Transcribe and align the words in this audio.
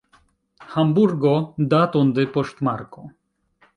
Hamburgo, 0.75 1.33
daton 1.75 2.09
de 2.19 2.27
poŝtmarko. 2.39 3.05